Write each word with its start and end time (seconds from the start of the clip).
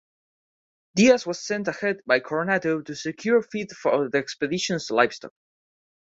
Diaz 0.95 1.27
was 1.27 1.37
then 1.45 1.63
sent 1.63 1.67
ahead 1.77 2.01
by 2.07 2.19
Coronado 2.19 2.81
to 2.81 2.95
secure 2.95 3.43
feed 3.43 3.71
for 3.73 4.09
the 4.09 4.17
expedition's 4.17 4.89
livestock. 4.89 5.31